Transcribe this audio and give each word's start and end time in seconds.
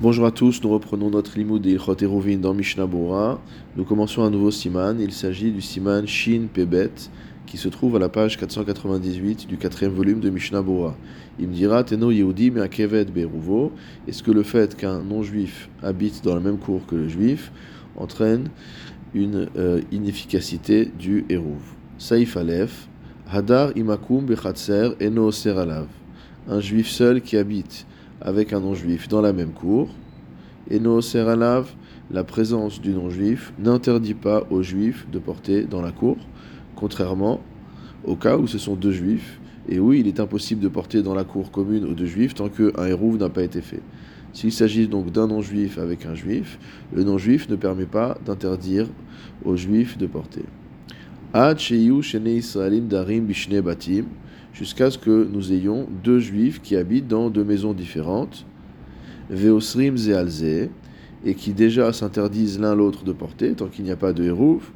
Bonjour 0.00 0.26
à 0.26 0.32
tous, 0.32 0.60
nous 0.64 0.70
reprenons 0.70 1.08
notre 1.08 1.38
limoud 1.38 1.62
de 1.62 1.70
Ilchot 1.70 1.94
Eruvin 2.02 2.36
dans 2.38 2.52
Mishnah. 2.52 2.88
Nous 3.76 3.84
commençons 3.84 4.24
un 4.24 4.30
nouveau 4.30 4.50
siman, 4.50 5.00
il 5.00 5.12
s'agit 5.12 5.52
du 5.52 5.60
siman 5.60 6.04
Shin 6.04 6.48
Pebet 6.52 6.90
qui 7.46 7.56
se 7.56 7.68
trouve 7.68 7.94
à 7.94 8.00
la 8.00 8.08
page 8.08 8.36
498 8.36 9.46
du 9.46 9.56
quatrième 9.56 9.92
volume 9.92 10.18
de 10.18 10.30
Mishnah 10.30 10.62
Bora. 10.62 10.96
Il 11.38 11.46
me 11.46 11.54
dira 11.54 11.84
Teno 11.84 12.10
Yehudi 12.10 12.50
mais. 12.50 12.68
Est-ce 14.08 14.22
que 14.24 14.32
le 14.32 14.42
fait 14.42 14.76
qu'un 14.76 15.00
non-juif 15.00 15.70
habite 15.80 16.24
dans 16.24 16.34
la 16.34 16.40
même 16.40 16.58
cour 16.58 16.84
que 16.86 16.96
le 16.96 17.08
juif 17.08 17.52
entraîne 17.94 18.48
une 19.14 19.48
euh, 19.56 19.80
inefficacité 19.92 20.90
du 20.98 21.24
Eruv 21.28 21.62
Saif 21.98 22.36
Aleph 22.36 22.88
Hadar 23.30 23.70
Imakum 23.76 24.26
Bechatser 24.26 24.96
Eno 25.00 25.30
Seralav. 25.30 25.86
Un 26.48 26.58
juif 26.58 26.88
seul 26.88 27.20
qui 27.20 27.36
habite 27.36 27.86
avec 28.24 28.52
un 28.52 28.60
non-juif 28.60 29.08
dans 29.08 29.20
la 29.20 29.32
même 29.32 29.52
cour. 29.52 29.88
Eno 30.72 31.00
Seralav, 31.00 31.70
la 32.10 32.24
présence 32.24 32.80
du 32.80 32.90
non-juif 32.90 33.52
n'interdit 33.58 34.14
pas 34.14 34.44
aux 34.50 34.62
juifs 34.62 35.06
de 35.12 35.18
porter 35.18 35.64
dans 35.64 35.82
la 35.82 35.92
cour, 35.92 36.16
contrairement 36.74 37.40
au 38.04 38.16
cas 38.16 38.36
où 38.36 38.46
ce 38.46 38.58
sont 38.58 38.74
deux 38.74 38.92
juifs, 38.92 39.40
et 39.68 39.78
oui, 39.78 40.00
il 40.00 40.08
est 40.08 40.20
impossible 40.20 40.60
de 40.60 40.68
porter 40.68 41.02
dans 41.02 41.14
la 41.14 41.24
cour 41.24 41.50
commune 41.50 41.84
aux 41.84 41.94
deux 41.94 42.06
juifs 42.06 42.34
tant 42.34 42.48
qu'un 42.48 42.86
hérouve 42.86 43.18
n'a 43.18 43.28
pas 43.30 43.42
été 43.42 43.60
fait. 43.62 43.80
S'il 44.32 44.52
s'agit 44.52 44.88
donc 44.88 45.12
d'un 45.12 45.28
non-juif 45.28 45.78
avec 45.78 46.06
un 46.06 46.14
juif, 46.14 46.58
le 46.92 47.04
non-juif 47.04 47.48
ne 47.48 47.56
permet 47.56 47.86
pas 47.86 48.18
d'interdire 48.26 48.88
aux 49.44 49.56
juifs 49.56 49.96
de 49.96 50.06
porter. 50.06 50.44
darim 51.32 53.26
batim, 53.62 54.04
jusqu'à 54.54 54.90
ce 54.90 54.96
que 54.96 55.28
nous 55.30 55.52
ayons 55.52 55.86
deux 56.02 56.20
juifs 56.20 56.62
qui 56.62 56.76
habitent 56.76 57.08
dans 57.08 57.28
deux 57.28 57.44
maisons 57.44 57.74
différentes, 57.74 58.46
veosrim 59.28 59.96
zealze, 59.96 60.70
et 61.26 61.34
qui 61.34 61.52
déjà 61.52 61.92
s'interdisent 61.92 62.60
l'un 62.60 62.74
l'autre 62.74 63.04
de 63.04 63.12
porter, 63.12 63.54
tant 63.54 63.66
qu'il 63.66 63.84
n'y 63.84 63.90
a 63.90 63.96
pas 63.96 64.12
de 64.12 64.24
hérouv, 64.24 64.70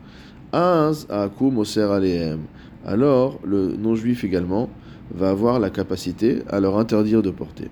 az 0.53 1.07
akum 1.11 1.59
oser 1.59 1.83
alehem. 1.83 2.41
Alors 2.87 3.39
le 3.45 3.77
non-juif 3.77 4.25
également 4.25 4.71
va 5.15 5.31
avoir 5.31 5.61
la 5.61 5.71
capacité 5.71 6.43
à 6.49 6.59
leur 6.59 6.79
interdire 6.79 7.23
de 7.23 7.31
porter. 7.31 7.69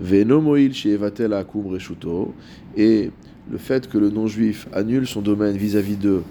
Venomoil 0.00 0.72
shevatel 0.72 1.34
akum 1.34 1.66
reshuto, 1.66 2.34
et 2.76 3.10
le 3.50 3.58
fait 3.58 3.88
que 3.88 3.98
le 3.98 4.08
non-juif 4.08 4.66
annule 4.72 5.06
son 5.06 5.20
domaine 5.20 5.56
vis-à-vis 5.56 5.96
d'eux 5.96 6.22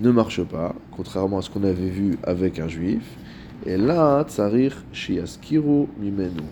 ne 0.00 0.10
marche 0.10 0.42
pas, 0.42 0.74
contrairement 0.90 1.38
à 1.38 1.42
ce 1.42 1.50
qu'on 1.50 1.62
avait 1.62 1.90
vu 1.90 2.18
avec 2.24 2.58
un 2.58 2.68
juif. 2.68 3.02
Et 3.66 3.76
là, 3.76 4.24
tsarir 4.26 4.74
shiaskiru 4.92 5.86
mimenu. 5.98 6.42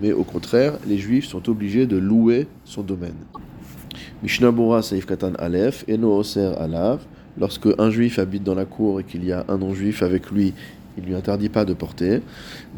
Mais 0.00 0.12
au 0.12 0.24
contraire, 0.24 0.74
les 0.86 0.98
juifs 0.98 1.26
sont 1.26 1.48
obligés 1.48 1.86
de 1.86 1.96
louer 1.96 2.48
son 2.64 2.82
domaine. 2.82 3.14
Mishnah 4.22 4.50
Bora 4.50 4.82
Saif 4.82 5.06
Katan 5.06 5.34
Aleph, 5.38 5.84
Eno 5.88 6.18
Oser 6.18 6.52
Alav. 6.58 7.00
Lorsque 7.38 7.68
un 7.78 7.90
juif 7.90 8.18
habite 8.18 8.42
dans 8.42 8.54
la 8.54 8.64
cour 8.64 9.00
et 9.00 9.04
qu'il 9.04 9.24
y 9.24 9.32
a 9.32 9.44
un 9.48 9.58
non-juif 9.58 10.02
avec 10.02 10.30
lui, 10.30 10.54
il 10.96 11.02
ne 11.02 11.08
lui 11.08 11.14
interdit 11.14 11.50
pas 11.50 11.64
de 11.66 11.74
porter. 11.74 12.22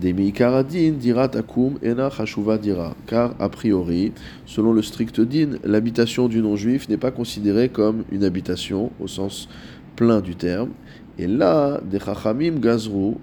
Demi 0.00 0.33
karadin 0.33 0.92
dirat 0.92 1.31
akum 1.34 1.78
ena 1.83 2.11
chashuva 2.11 2.59
dira. 2.59 2.97
Car 3.06 3.34
a 3.39 3.48
priori, 3.48 4.12
selon 4.44 4.72
le 4.72 4.83
strict 4.83 5.20
din, 5.20 5.59
l'habitation 5.64 6.28
du 6.28 6.42
non-juif 6.42 6.89
n'est 6.89 6.97
pas 6.97 7.12
considérée 7.12 7.69
comme 7.69 8.03
une 8.11 8.25
habitation 8.25 8.91
au 9.00 9.06
sens 9.06 9.48
plein 9.94 10.20
du 10.20 10.34
terme. 10.34 10.70
Et 11.19 11.28
là, 11.28 11.81
des 11.89 12.00
chachamim 12.00 12.59
gazru 12.59 13.14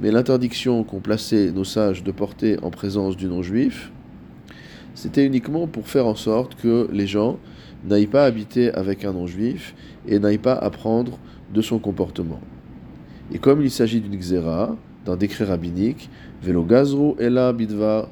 mais 0.00 0.10
l'interdiction 0.10 0.84
qu'ont 0.84 1.00
placé 1.00 1.52
nos 1.52 1.64
sages 1.64 2.02
de 2.02 2.10
porter 2.10 2.56
en 2.62 2.70
présence 2.70 3.16
du 3.16 3.26
non-juif, 3.26 3.92
c'était 4.94 5.24
uniquement 5.24 5.66
pour 5.66 5.88
faire 5.88 6.06
en 6.06 6.14
sorte 6.14 6.54
que 6.56 6.88
les 6.92 7.06
gens 7.06 7.38
n'aillent 7.84 8.06
pas 8.06 8.24
habiter 8.24 8.72
avec 8.72 9.04
un 9.04 9.12
non-juif 9.12 9.74
et 10.06 10.18
n'aillent 10.18 10.38
pas 10.38 10.54
apprendre 10.54 11.18
de 11.52 11.62
son 11.62 11.78
comportement. 11.78 12.40
Et 13.32 13.38
comme 13.38 13.62
il 13.62 13.70
s'agit 13.70 14.00
d'une 14.00 14.16
xéra, 14.16 14.76
d'un 15.06 15.16
décret 15.16 15.44
rabbinique, 15.44 16.10
ela 16.44 17.52
bidva 17.52 18.08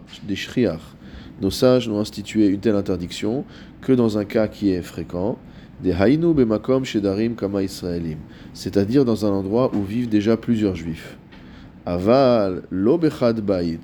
nos 1.41 1.51
sages 1.51 1.89
n'ont 1.89 2.01
institué 2.01 2.49
une 2.49 2.59
telle 2.59 2.75
interdiction 2.75 3.45
que 3.81 3.93
dans 3.93 4.19
un 4.19 4.25
cas 4.25 4.49
qui 4.49 4.71
est 4.71 4.83
fréquent, 4.83 5.39
des 5.83 5.93
Hainu 5.93 6.35
bemakom 6.35 6.85
shedarim 6.85 7.35
kama 7.35 7.63
Israelim, 7.63 8.19
c'est-à-dire 8.53 9.05
dans 9.05 9.25
un 9.25 9.31
endroit 9.31 9.71
où 9.75 9.83
vivent 9.83 10.09
déjà 10.09 10.37
plusieurs 10.37 10.75
juifs. 10.75 11.17
Aval 11.87 12.63
lo 12.71 12.99
bechad 12.99 13.41
bait, 13.41 13.79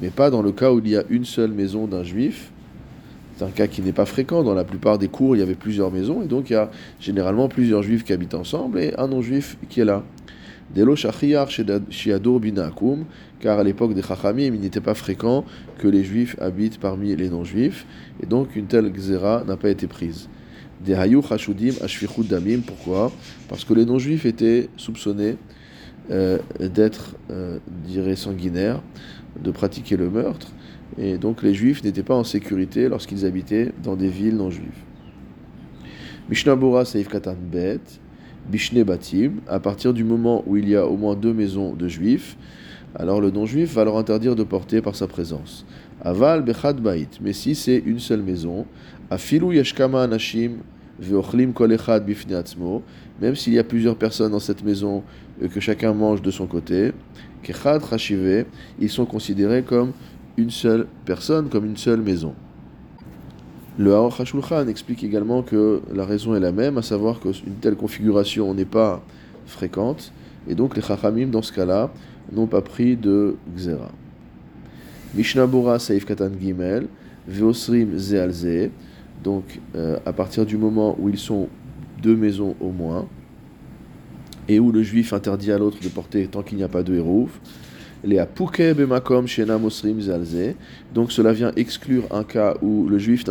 mais 0.00 0.10
pas 0.10 0.30
dans 0.30 0.42
le 0.42 0.52
cas 0.52 0.70
où 0.72 0.78
il 0.78 0.88
y 0.88 0.96
a 0.96 1.04
une 1.08 1.24
seule 1.24 1.52
maison 1.52 1.86
d'un 1.86 2.04
juif. 2.04 2.50
C'est 3.36 3.44
un 3.44 3.50
cas 3.50 3.66
qui 3.66 3.80
n'est 3.80 3.92
pas 3.92 4.04
fréquent. 4.04 4.42
Dans 4.42 4.52
la 4.52 4.64
plupart 4.64 4.98
des 4.98 5.08
cours, 5.08 5.34
il 5.34 5.38
y 5.38 5.42
avait 5.42 5.54
plusieurs 5.54 5.90
maisons, 5.90 6.22
et 6.22 6.26
donc 6.26 6.50
il 6.50 6.52
y 6.52 6.56
a 6.56 6.70
généralement 7.00 7.48
plusieurs 7.48 7.82
juifs 7.82 8.04
qui 8.04 8.12
habitent 8.12 8.34
ensemble 8.34 8.78
et 8.78 8.94
un 8.98 9.08
non-juif 9.08 9.56
qui 9.70 9.80
est 9.80 9.84
là. 9.86 10.04
Delo 10.74 10.94
shiador 10.94 12.38
binakum, 12.38 13.04
car 13.40 13.58
à 13.58 13.64
l'époque 13.64 13.94
des 13.94 14.02
Chachamim, 14.02 14.54
il 14.54 14.60
n'était 14.60 14.80
pas 14.80 14.94
fréquent 14.94 15.44
que 15.78 15.88
les 15.88 16.04
juifs 16.04 16.36
habitent 16.38 16.78
parmi 16.78 17.16
les 17.16 17.28
non-juifs, 17.28 17.86
et 18.22 18.26
donc 18.26 18.54
une 18.54 18.66
telle 18.66 18.92
xéra 18.92 19.42
n'a 19.46 19.56
pas 19.56 19.70
été 19.70 19.86
prise. 19.86 20.28
Des 20.84 20.94
Hayou 20.94 21.22
Hashudim 21.28 21.74
Ashfichut 21.82 22.24
Damim. 22.24 22.60
Pourquoi? 22.60 23.12
Parce 23.48 23.64
que 23.64 23.74
les 23.74 23.84
non-juifs 23.84 24.26
étaient 24.26 24.68
soupçonnés 24.76 25.36
euh, 26.10 26.38
d'être, 26.58 27.16
euh, 27.30 27.58
dirais, 27.86 28.16
sanguinaires, 28.16 28.82
de 29.42 29.50
pratiquer 29.50 29.96
le 29.96 30.10
meurtre. 30.10 30.48
Et 30.98 31.18
donc 31.18 31.42
les 31.42 31.54
juifs 31.54 31.84
n'étaient 31.84 32.02
pas 32.02 32.16
en 32.16 32.24
sécurité 32.24 32.88
lorsqu'ils 32.88 33.24
habitaient 33.24 33.72
dans 33.82 33.96
des 33.96 34.08
villes 34.08 34.36
non-juives. 34.36 34.84
Mishnah 36.28 36.56
Bora 36.56 36.84
Seif 36.84 37.08
Katan 37.08 37.36
Bet, 37.50 37.80
Bishne 38.50 38.82
Batim, 38.82 39.34
à 39.48 39.60
partir 39.60 39.92
du 39.92 40.04
moment 40.04 40.42
où 40.46 40.56
il 40.56 40.68
y 40.68 40.76
a 40.76 40.86
au 40.86 40.96
moins 40.96 41.14
deux 41.14 41.32
maisons 41.32 41.74
de 41.74 41.88
juifs, 41.88 42.36
alors 42.96 43.20
le 43.20 43.30
non-juif 43.30 43.74
va 43.74 43.84
leur 43.84 43.96
interdire 43.96 44.34
de 44.34 44.42
porter 44.42 44.80
par 44.80 44.96
sa 44.96 45.06
présence. 45.06 45.64
Aval 46.02 46.42
Bechad 46.42 46.80
Bait, 46.80 47.08
mais 47.20 47.32
si 47.32 47.54
c'est 47.54 47.76
une 47.78 47.98
seule 47.98 48.22
maison, 48.22 48.66
Afilu 49.10 49.56
Yashkama 49.56 50.02
Anashim 50.02 50.58
Veochlim 50.98 51.52
Kol 51.52 51.72
Echad 51.72 52.06
Bifne 52.06 52.34
Atzmo, 52.34 52.82
même 53.20 53.34
s'il 53.34 53.52
y 53.52 53.58
a 53.58 53.64
plusieurs 53.64 53.96
personnes 53.96 54.32
dans 54.32 54.40
cette 54.40 54.64
maison 54.64 55.02
et 55.42 55.48
que 55.48 55.60
chacun 55.60 55.92
mange 55.92 56.22
de 56.22 56.30
son 56.30 56.46
côté, 56.46 56.92
Kechad 57.42 57.82
Chashive, 57.88 58.46
ils 58.78 58.88
sont 58.88 59.04
considérés 59.06 59.62
comme 59.62 59.92
une 60.36 60.50
seule 60.50 60.86
personne, 61.04 61.48
comme 61.48 61.66
une 61.66 61.76
seule 61.76 62.00
maison. 62.00 62.34
Le 63.78 63.94
Aruch 63.94 64.20
HaShulchan 64.20 64.68
explique 64.68 65.04
également 65.04 65.42
que 65.42 65.80
la 65.94 66.04
raison 66.04 66.34
est 66.34 66.40
la 66.40 66.52
même, 66.52 66.78
à 66.78 66.82
savoir 66.82 67.20
qu'une 67.20 67.56
telle 67.60 67.76
configuration 67.76 68.52
n'est 68.54 68.64
pas 68.64 69.02
fréquente, 69.46 70.12
et 70.48 70.54
donc 70.54 70.76
les 70.76 70.82
Chachamim, 70.82 71.28
dans 71.28 71.42
ce 71.42 71.52
cas-là, 71.52 71.90
n'ont 72.32 72.46
pas 72.46 72.62
pris 72.62 72.96
de 72.96 73.36
Xera. 73.54 73.90
Mishnah 75.14 75.46
Bora 75.46 75.78
Saif 75.78 76.04
Katan 76.04 76.30
Gimel, 76.40 76.86
Veosrim 77.26 77.96
Zealze, 77.98 78.70
donc 79.22 79.60
euh, 79.74 79.98
à 80.06 80.12
partir 80.12 80.46
du 80.46 80.56
moment 80.56 80.96
où 80.98 81.08
ils 81.08 81.18
sont 81.18 81.48
deux 82.02 82.16
maisons 82.16 82.54
au 82.60 82.70
moins, 82.70 83.06
et 84.48 84.58
où 84.58 84.72
le 84.72 84.82
juif 84.82 85.12
interdit 85.12 85.52
à 85.52 85.58
l'autre 85.58 85.78
de 85.82 85.88
porter 85.88 86.26
tant 86.26 86.42
qu'il 86.42 86.58
n'y 86.58 86.64
a 86.64 86.68
pas 86.68 86.82
de 86.82 86.94
hérouf, 86.94 87.40
les 88.02 88.18
apuke 88.18 88.74
bemakom 88.74 89.26
shena 89.26 89.58
mosrim 89.58 90.00
zalze. 90.00 90.54
Donc 90.94 91.12
cela 91.12 91.32
vient 91.32 91.52
exclure 91.56 92.04
un 92.10 92.24
cas 92.24 92.56
où 92.62 92.88
le 92.88 92.98
juif 92.98 93.24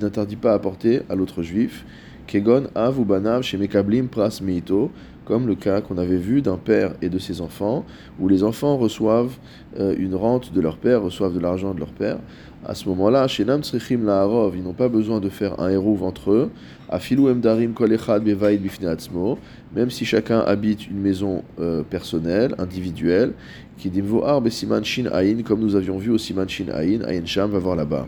n'interdit 0.00 0.36
pas 0.36 0.54
à 0.54 0.58
porter 0.58 1.02
à 1.10 1.14
l'autre 1.14 1.42
juif. 1.42 1.84
Kegon 2.26 2.70
av 2.74 2.98
ou 2.98 3.04
banav 3.04 3.42
chez 3.44 3.58
mekablim 3.60 4.08
pras 4.08 4.40
meito, 4.40 4.90
comme 5.24 5.46
le 5.46 5.54
cas 5.54 5.80
qu'on 5.80 5.98
avait 5.98 6.16
vu 6.16 6.42
d'un 6.42 6.56
père 6.56 6.94
et 7.02 7.08
de 7.08 7.18
ses 7.18 7.40
enfants, 7.40 7.84
où 8.20 8.28
les 8.28 8.42
enfants 8.42 8.76
reçoivent 8.76 9.36
euh, 9.78 9.94
une 9.98 10.14
rente 10.14 10.52
de 10.52 10.60
leur 10.60 10.76
père, 10.76 11.02
reçoivent 11.02 11.34
de 11.34 11.40
l'argent 11.40 11.74
de 11.74 11.80
leur 11.80 11.92
père. 11.92 12.18
À 12.66 12.74
ce 12.74 12.88
moment-là, 12.88 13.26
chez 13.28 13.44
Nam 13.44 13.62
Tzrichim 13.62 14.04
La'arov, 14.04 14.56
ils 14.56 14.62
n'ont 14.62 14.72
pas 14.72 14.88
besoin 14.88 15.20
de 15.20 15.28
faire 15.28 15.60
un 15.60 15.68
héros 15.68 15.98
entre 16.02 16.30
eux. 16.32 16.50
Afilu 16.88 17.30
Emdarim 17.30 17.74
Kolechad 17.74 18.22
Bifneatzmo, 18.22 19.38
même 19.74 19.90
si 19.90 20.06
chacun 20.06 20.40
habite 20.40 20.86
une 20.88 21.00
maison 21.00 21.42
euh, 21.60 21.82
personnelle, 21.82 22.54
individuelle, 22.58 23.32
qui 23.76 23.90
dimvo 23.90 24.24
arbe 24.24 24.48
siman 24.48 24.82
shin 24.84 25.10
comme 25.44 25.60
nous 25.60 25.76
avions 25.76 25.98
vu 25.98 26.10
au 26.10 26.18
siman 26.18 26.48
shin 26.48 26.68
aïn, 26.72 27.02
aïn 27.02 27.26
sham 27.26 27.50
va 27.50 27.58
voir 27.58 27.76
là-bas. 27.76 28.06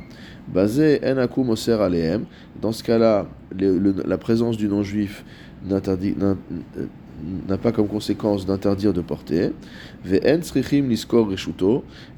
Basé 0.49 1.01
en 1.05 1.19
akum 1.19 1.51
oser 1.51 1.73
aleem, 1.73 2.25
dans 2.63 2.73
ce 2.73 2.83
cas-là, 2.83 3.27
la 3.59 4.19
présence 4.19 4.57
du 4.57 4.69
non-juif 4.69 5.25
n'interdit 5.69 6.15
n'a 7.49 7.57
pas 7.59 7.73
comme 7.73 7.89
conséquence 7.89 8.47
d'interdire 8.47 8.93
de 8.93 9.01
porter. 9.01 9.53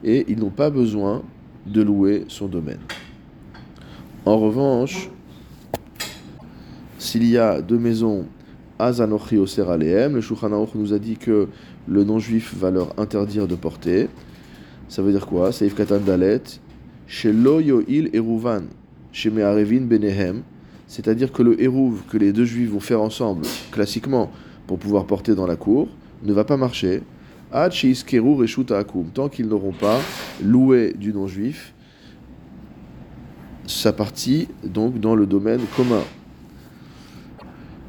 Et 0.05 0.25
ils 0.29 0.39
n'ont 0.39 0.51
pas 0.51 0.71
besoin 0.71 1.23
de 1.67 1.83
louer 1.83 2.25
son 2.29 2.47
domaine. 2.47 2.81
En 4.25 4.39
revanche, 4.39 5.11
s'il 6.99 7.25
y 7.25 7.39
a 7.39 7.63
deux 7.63 7.79
maisons, 7.79 8.27
Azanochi 8.79 9.39
Oser 9.39 9.65
le 9.69 10.21
Shulchan 10.21 10.69
nous 10.75 10.93
a 10.93 10.99
dit 10.99 11.17
que 11.17 11.49
le 11.87 12.05
non-juif 12.05 12.55
va 12.55 12.71
leur 12.71 12.99
interdire 12.99 13.49
de 13.49 13.55
porter. 13.55 14.09
Ça 14.89 15.03
veut 15.03 15.13
dire 15.13 15.27
quoi? 15.27 15.51
Katan 15.51 16.01
Yoil 17.25 18.11
Eruvan, 18.13 18.65
chez 19.13 19.31
Meharevin 19.31 19.81
Benehem, 19.81 20.43
c'est-à-dire 20.87 21.33
que 21.33 21.43
le 21.43 21.61
Eruv 21.63 22.03
que 22.11 22.17
les 22.17 22.33
deux 22.33 22.45
juifs 22.45 22.71
vont 22.71 22.81
faire 22.81 23.01
ensemble, 23.01 23.47
classiquement, 23.71 24.31
pour 24.69 24.79
pouvoir 24.79 25.07
porter 25.07 25.35
dans 25.35 25.47
la 25.47 25.57
cour, 25.57 25.89
ne 26.23 26.33
va 26.33 26.45
pas 26.45 26.57
marcher. 26.57 27.03
Tant 27.51 29.29
qu'ils 29.29 29.49
n'auront 29.49 29.73
pas 29.73 29.99
loué 30.43 30.95
du 30.97 31.13
non-juif 31.13 31.75
sa 33.67 33.93
partie, 33.93 34.49
donc 34.65 35.01
dans 35.01 35.15
le 35.15 35.27
domaine 35.27 35.61
commun. 35.77 36.03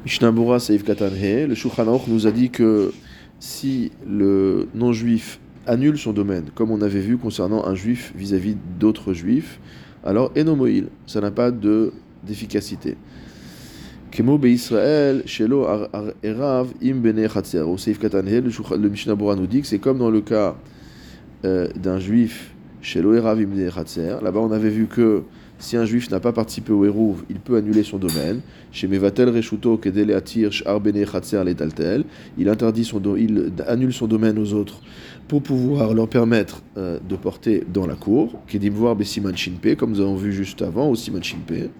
Mishnabura 0.04 0.58
Saif 0.58 0.84
le 0.86 1.54
Shulchan 1.54 2.00
nous 2.08 2.26
a 2.26 2.30
dit 2.30 2.50
que 2.50 2.92
si 3.38 3.92
le 4.06 4.68
non-juif 4.74 5.40
annule 5.66 5.98
son 5.98 6.12
domaine, 6.12 6.46
comme 6.54 6.70
on 6.70 6.82
avait 6.82 7.00
vu 7.00 7.16
concernant 7.18 7.66
un 7.66 7.74
juif 7.74 8.12
vis-à-vis 8.14 8.56
d'autres 8.78 9.12
juifs, 9.12 9.60
alors 10.04 10.32
enomoil, 10.36 10.88
ça 11.06 11.20
n'a 11.20 11.30
pas 11.30 11.50
de 11.50 11.92
Kemo 14.10 14.38
Israël, 14.44 15.22
Shelo 15.26 15.66
Erav 16.22 16.68
Im 16.82 16.94
Bene 16.96 17.28
Chatzer. 17.28 17.62
Au 17.62 17.78
Seif 17.78 17.98
Katanhe, 17.98 18.40
le 18.40 18.88
Mishnah 18.88 19.14
nous 19.14 19.46
dit 19.46 19.60
que 19.60 19.66
c'est 19.66 19.78
comme 19.78 19.98
dans 19.98 20.10
le 20.10 20.20
cas 20.20 20.56
d'un 21.42 21.98
juif, 21.98 22.52
Shelo 22.82 23.14
Erav 23.14 23.38
Im 23.38 23.46
Bene 23.46 23.70
Chatzer. 23.70 24.16
Là-bas, 24.22 24.40
on 24.40 24.50
avait 24.50 24.70
vu 24.70 24.86
que 24.86 25.22
si 25.60 25.76
un 25.76 25.84
juif 25.84 26.10
n'a 26.10 26.20
pas 26.20 26.32
participé 26.32 26.72
au 26.72 26.86
Hérouv, 26.86 27.22
il 27.28 27.38
peut 27.38 27.56
annuler 27.56 27.82
son 27.82 27.98
domaine. 27.98 28.40
Chez 28.72 28.88
Mevatel 28.88 29.28
Reshuto 29.28 29.76
Kedele 29.76 30.12
Atir 30.12 30.50
Shar 30.50 30.80
Bene 30.80 31.04
Chatzer 31.04 31.44
Letaltel, 31.44 32.04
il 32.38 32.48
interdit 32.48 32.84
son 32.84 33.00
il 33.16 33.52
annule 33.68 33.92
son 33.92 34.06
domaine 34.06 34.38
aux 34.38 34.54
autres 34.54 34.80
pour 35.28 35.42
pouvoir 35.42 35.92
leur 35.92 36.08
permettre 36.08 36.62
euh, 36.78 36.98
de 37.06 37.14
porter 37.14 37.62
dans 37.72 37.86
la 37.86 37.94
cour. 37.94 38.40
Kedim 38.48 38.70
voir 38.70 38.96
Besiman 38.96 39.36
Shinpe, 39.36 39.76
comme 39.76 39.90
nous 39.90 40.00
avons 40.00 40.16
vu 40.16 40.32
juste 40.32 40.62
avant, 40.62 40.88
au 40.88 40.96
Siman 40.96 41.22
Shinpe. 41.22 41.70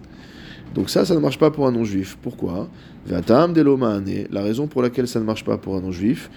Donc 0.73 0.89
ça, 0.89 1.05
ça 1.05 1.13
ne 1.15 1.19
marche 1.19 1.37
pas 1.37 1.51
pour 1.51 1.67
un 1.67 1.71
non-juif. 1.71 2.17
Pourquoi? 2.21 2.69
La 3.09 4.41
raison 4.41 4.67
pour 4.67 4.81
laquelle 4.81 5.07
ça 5.07 5.19
ne 5.19 5.25
marche 5.25 5.43
pas 5.43 5.57
pour 5.57 5.75
un 5.75 5.81
non-juif, 5.81 6.29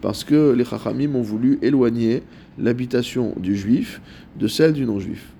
Parce 0.00 0.24
que 0.24 0.52
les 0.52 0.64
chachamim 0.64 1.14
ont 1.14 1.22
voulu 1.22 1.58
éloigner 1.62 2.22
l'habitation 2.58 3.34
du 3.36 3.56
juif 3.56 4.00
de 4.38 4.48
celle 4.48 4.72
du 4.72 4.86
non-juif. 4.86 5.32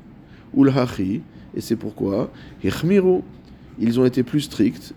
Et 0.58 1.60
c'est 1.60 1.76
pourquoi, 1.76 2.30
ils 3.78 4.00
ont 4.00 4.04
été 4.04 4.22
plus 4.22 4.40
stricts, 4.40 4.94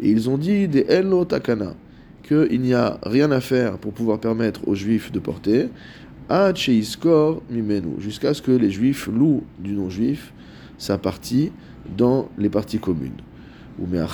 et 0.00 0.10
ils 0.10 0.28
ont 0.28 0.36
dit 0.36 0.68
des 0.68 0.84
Elo 0.88 1.24
Takana, 1.24 1.74
qu'il 2.22 2.60
n'y 2.60 2.74
a 2.74 2.98
rien 3.02 3.30
à 3.30 3.40
faire 3.40 3.78
pour 3.78 3.92
pouvoir 3.92 4.18
permettre 4.18 4.68
aux 4.68 4.74
juifs 4.74 5.12
de 5.12 5.18
porter, 5.18 5.68
jusqu'à 7.98 8.34
ce 8.34 8.42
que 8.42 8.52
les 8.52 8.70
juifs 8.70 9.08
louent 9.08 9.42
du 9.58 9.72
non-juif 9.72 10.32
sa 10.78 10.98
partie 10.98 11.52
dans 11.96 12.28
les 12.38 12.48
parties 12.48 12.78
communes. 12.78 13.20
Ben 13.78 14.06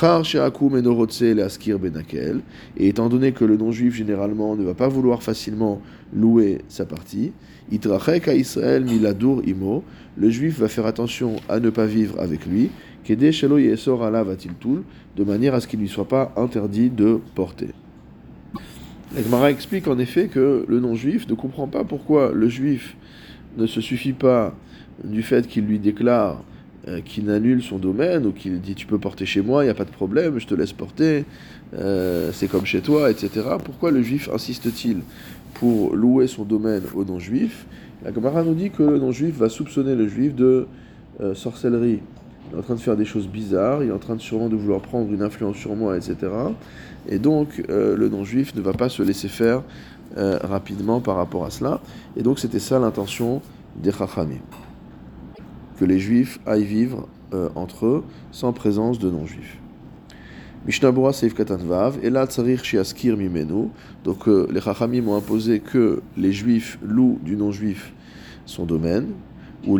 Et 2.76 2.88
étant 2.88 3.08
donné 3.08 3.32
que 3.32 3.44
le 3.44 3.56
non-juif 3.56 3.94
généralement 3.94 4.56
ne 4.56 4.64
va 4.64 4.74
pas 4.74 4.88
vouloir 4.88 5.22
facilement 5.22 5.80
louer 6.14 6.62
sa 6.68 6.84
partie, 6.84 7.32
imo, 7.70 9.84
le 10.16 10.30
juif 10.30 10.58
va 10.58 10.68
faire 10.68 10.86
attention 10.86 11.36
à 11.48 11.60
ne 11.60 11.70
pas 11.70 11.86
vivre 11.86 12.20
avec 12.20 12.46
lui, 12.46 12.70
de 15.16 15.24
manière 15.24 15.54
à 15.54 15.60
ce 15.60 15.66
qu'il 15.66 15.80
ne 15.80 15.86
soit 15.86 16.08
pas 16.08 16.32
interdit 16.36 16.90
de 16.90 17.20
porter. 17.34 17.68
La 19.16 19.50
explique 19.50 19.88
en 19.88 19.98
effet 19.98 20.28
que 20.28 20.66
le 20.68 20.80
non-juif 20.80 21.28
ne 21.28 21.34
comprend 21.34 21.66
pas 21.66 21.82
pourquoi 21.82 22.30
le 22.34 22.48
juif 22.48 22.94
ne 23.56 23.66
se 23.66 23.80
suffit 23.80 24.12
pas 24.12 24.54
du 25.02 25.22
fait 25.22 25.46
qu'il 25.46 25.64
lui 25.64 25.78
déclare 25.78 26.42
euh, 26.88 27.00
qu'il 27.00 27.30
annule 27.30 27.62
son 27.62 27.78
domaine 27.78 28.26
ou 28.26 28.32
qu'il 28.32 28.60
dit 28.60 28.74
tu 28.74 28.86
peux 28.86 28.98
porter 28.98 29.24
chez 29.24 29.40
moi, 29.40 29.62
il 29.62 29.66
n'y 29.66 29.70
a 29.70 29.74
pas 29.74 29.86
de 29.86 29.90
problème, 29.90 30.38
je 30.38 30.46
te 30.46 30.54
laisse 30.54 30.74
porter, 30.74 31.24
euh, 31.74 32.30
c'est 32.32 32.48
comme 32.48 32.66
chez 32.66 32.82
toi, 32.82 33.10
etc. 33.10 33.46
Pourquoi 33.64 33.90
le 33.90 34.02
juif 34.02 34.28
insiste-t-il 34.32 34.98
pour 35.54 35.96
louer 35.96 36.26
son 36.26 36.44
domaine 36.44 36.82
au 36.94 37.04
non-juif? 37.04 37.64
La 38.04 38.12
nous 38.12 38.54
dit 38.54 38.70
que 38.70 38.82
le 38.82 38.98
non-juif 38.98 39.36
va 39.36 39.48
soupçonner 39.48 39.94
le 39.94 40.06
juif 40.06 40.34
de 40.34 40.66
euh, 41.20 41.34
sorcellerie 41.34 42.00
il 42.50 42.56
est 42.56 42.58
en 42.58 42.62
train 42.62 42.74
de 42.74 42.80
faire 42.80 42.96
des 42.96 43.04
choses 43.04 43.28
bizarres, 43.28 43.82
il 43.82 43.90
est 43.90 43.92
en 43.92 43.98
train 43.98 44.16
de 44.16 44.20
sûrement 44.20 44.48
de 44.48 44.56
vouloir 44.56 44.80
prendre 44.80 45.12
une 45.12 45.22
influence 45.22 45.56
sur 45.56 45.76
moi, 45.76 45.96
etc. 45.96 46.16
Et 47.08 47.18
donc 47.18 47.62
euh, 47.68 47.96
le 47.96 48.08
non-juif 48.08 48.54
ne 48.54 48.60
va 48.60 48.72
pas 48.72 48.88
se 48.88 49.02
laisser 49.02 49.28
faire 49.28 49.62
euh, 50.16 50.38
rapidement 50.42 51.00
par 51.00 51.16
rapport 51.16 51.44
à 51.44 51.50
cela. 51.50 51.80
Et 52.16 52.22
donc 52.22 52.38
c'était 52.38 52.58
ça 52.58 52.78
l'intention 52.78 53.42
des 53.76 53.92
Chachamim. 53.92 54.40
Que 55.78 55.84
les 55.84 55.98
juifs 55.98 56.40
aillent 56.46 56.64
vivre 56.64 57.06
euh, 57.34 57.50
entre 57.54 57.86
eux 57.86 58.04
sans 58.32 58.52
présence 58.52 58.98
de 58.98 59.10
non-juifs. 59.10 59.58
Mishnabura 60.66 61.12
Seif 61.12 61.34
Katanvav, 61.34 61.98
et 62.02 62.10
là 62.10 62.26
Tsarir 62.26 62.64
Shiaskir 62.64 63.16
Mimenu. 63.16 63.68
Donc 64.04 64.26
les 64.26 64.60
Chachamim 64.60 65.06
ont 65.08 65.16
imposé 65.16 65.60
que 65.60 66.02
les 66.16 66.32
juifs 66.32 66.78
louent 66.82 67.18
du 67.22 67.36
non-juif 67.36 67.92
son 68.44 68.64
domaine. 68.64 69.08
Ou 69.66 69.78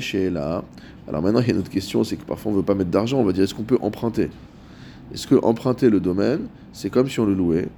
she'ela. 0.00 0.64
Alors 1.08 1.22
maintenant, 1.22 1.40
il 1.40 1.46
y 1.46 1.50
a 1.50 1.54
une 1.54 1.60
autre 1.60 1.70
question, 1.70 2.04
c'est 2.04 2.16
que 2.16 2.24
parfois 2.24 2.50
on 2.50 2.54
ne 2.54 2.60
veut 2.60 2.64
pas 2.64 2.74
mettre 2.74 2.90
d'argent, 2.90 3.18
on 3.18 3.24
va 3.24 3.32
dire 3.32 3.44
est-ce 3.44 3.54
qu'on 3.54 3.62
peut 3.62 3.78
emprunter? 3.80 4.28
Est-ce 5.14 5.26
que 5.26 5.36
emprunter 5.36 5.88
le 5.88 6.00
domaine, 6.00 6.48
c'est 6.72 6.90
comme 6.90 7.08
si 7.08 7.20
on 7.20 7.26
le 7.26 7.34
louait? 7.34 7.68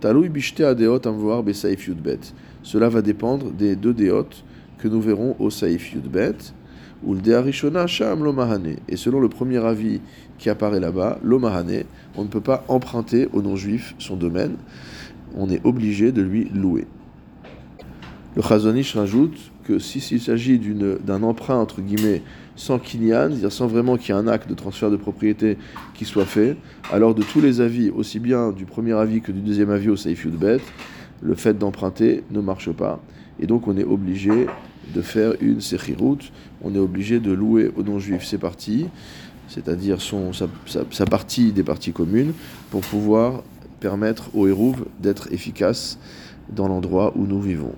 Taloui 0.00 0.28
bishte 0.28 0.60
adeot 0.60 1.00
yudbet. 1.86 2.18
Cela 2.62 2.88
va 2.88 3.02
dépendre 3.02 3.50
des 3.50 3.76
deux 3.76 3.92
déot 3.92 4.28
que 4.78 4.88
nous 4.88 5.00
verrons 5.00 5.36
au 5.38 5.50
saif 5.50 5.92
yudbet. 5.92 6.36
Ou 7.04 7.14
deharishona 7.14 7.86
sham 7.86 8.24
lomahane. 8.24 8.76
Et 8.88 8.96
selon 8.96 9.20
le 9.20 9.28
premier 9.28 9.58
avis 9.58 10.00
qui 10.38 10.50
apparaît 10.50 10.80
là-bas, 10.80 11.18
lomahane, 11.22 11.84
on 12.16 12.22
ne 12.22 12.28
peut 12.28 12.40
pas 12.40 12.64
emprunter 12.68 13.28
au 13.32 13.42
non-juif 13.42 13.94
son 13.98 14.16
domaine, 14.16 14.56
on 15.36 15.50
est 15.50 15.64
obligé 15.64 16.10
de 16.10 16.22
lui 16.22 16.48
louer. 16.54 16.86
Le 18.34 18.42
Chazonish 18.42 18.94
rajoute 18.94 19.38
que 19.68 19.78
s'il 19.78 20.20
s'agit 20.20 20.58
d'un 20.58 21.22
emprunt 21.22 21.56
entre 21.56 21.82
guillemets 21.82 22.22
sans 22.56 22.78
kinyan, 22.78 23.28
c'est-à-dire 23.28 23.52
sans 23.52 23.66
vraiment 23.66 23.98
qu'il 23.98 24.14
y 24.14 24.18
ait 24.18 24.20
un 24.20 24.26
acte 24.26 24.48
de 24.48 24.54
transfert 24.54 24.90
de 24.90 24.96
propriété 24.96 25.58
qui 25.92 26.06
soit 26.06 26.24
fait, 26.24 26.56
alors 26.90 27.14
de 27.14 27.22
tous 27.22 27.42
les 27.42 27.60
avis, 27.60 27.90
aussi 27.90 28.18
bien 28.18 28.50
du 28.50 28.64
premier 28.64 28.94
avis 28.94 29.20
que 29.20 29.30
du 29.30 29.40
deuxième 29.40 29.68
avis 29.68 29.90
au 29.90 29.96
Saif 29.96 30.26
Bet, 30.26 30.60
le 31.20 31.34
fait 31.34 31.58
d'emprunter 31.58 32.24
ne 32.30 32.40
marche 32.40 32.72
pas. 32.72 32.98
Et 33.40 33.46
donc 33.46 33.68
on 33.68 33.76
est 33.76 33.84
obligé 33.84 34.46
de 34.94 35.02
faire 35.02 35.34
une 35.42 35.60
sechirout, 35.60 36.18
on 36.62 36.74
est 36.74 36.78
obligé 36.78 37.20
de 37.20 37.30
louer 37.30 37.70
aux 37.76 37.82
non-juifs 37.82 38.24
ses 38.24 38.38
parties, 38.38 38.86
c'est-à-dire 39.48 39.98
sa, 40.00 41.04
partie 41.04 41.52
des 41.52 41.62
parties 41.62 41.92
communes, 41.92 42.32
pour 42.70 42.80
pouvoir 42.80 43.42
permettre 43.80 44.34
au 44.34 44.48
Hérouv 44.48 44.86
d'être 44.98 45.30
efficace 45.30 45.98
dans 46.48 46.68
l'endroit 46.68 47.12
où 47.16 47.26
nous 47.26 47.40
vivons. 47.40 47.74